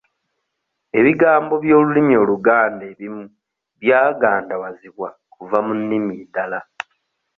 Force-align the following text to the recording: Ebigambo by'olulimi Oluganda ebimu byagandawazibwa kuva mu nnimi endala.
Ebigambo 0.99 1.53
by'olulimi 1.63 2.13
Oluganda 2.23 2.83
ebimu 2.91 3.23
byagandawazibwa 3.81 5.07
kuva 5.33 5.57
mu 5.65 5.73
nnimi 5.79 6.13
endala. 6.23 6.59